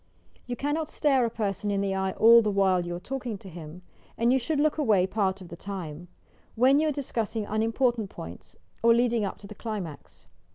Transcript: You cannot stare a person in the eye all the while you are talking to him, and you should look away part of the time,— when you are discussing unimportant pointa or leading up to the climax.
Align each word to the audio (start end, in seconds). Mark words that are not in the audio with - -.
You 0.47 0.55
cannot 0.55 0.87
stare 0.89 1.25
a 1.25 1.29
person 1.29 1.69
in 1.69 1.79
the 1.79 1.93
eye 1.93 2.13
all 2.13 2.41
the 2.41 2.49
while 2.49 2.87
you 2.87 2.95
are 2.95 2.99
talking 2.99 3.37
to 3.37 3.47
him, 3.47 3.83
and 4.17 4.33
you 4.33 4.39
should 4.39 4.59
look 4.59 4.79
away 4.79 5.05
part 5.05 5.41
of 5.41 5.49
the 5.49 5.55
time,— 5.55 6.07
when 6.55 6.79
you 6.79 6.87
are 6.87 6.91
discussing 6.91 7.45
unimportant 7.45 8.09
pointa 8.09 8.55
or 8.81 8.95
leading 8.95 9.25
up 9.25 9.37
to 9.37 9.45
the 9.45 9.53
climax. 9.53 10.25